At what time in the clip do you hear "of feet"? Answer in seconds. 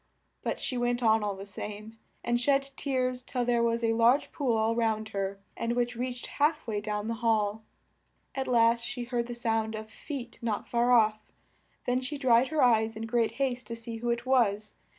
9.75-10.39